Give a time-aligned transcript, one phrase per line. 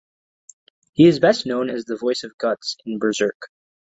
[0.93, 3.51] He is best known as the voice of Guts in "Berserk".